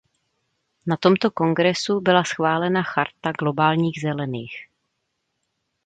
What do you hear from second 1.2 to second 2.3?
kongresu byla